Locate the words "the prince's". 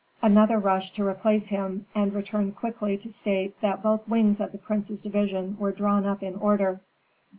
4.51-4.99